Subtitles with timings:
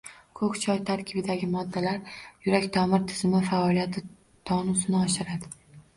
[0.37, 1.99] Ko‘k choy tarkibidagi moddalar
[2.47, 4.05] yurak-tomir tizimi faoliyati
[4.53, 5.55] tonusini oshiradi.